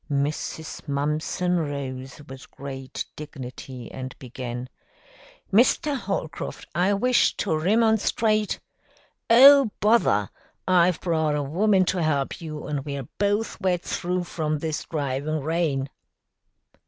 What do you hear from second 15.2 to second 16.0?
rain."